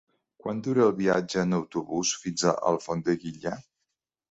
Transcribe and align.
Quant 0.43 0.61
dura 0.67 0.83
el 0.85 0.93
viatge 1.01 1.43
en 1.49 1.59
autobús 1.59 2.15
fins 2.23 2.47
a 2.55 2.57
Alfondeguilla? 2.73 3.57